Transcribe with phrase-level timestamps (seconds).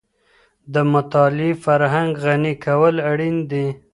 [0.73, 3.67] د مطالعې فرهنګ غني کول اړین دي.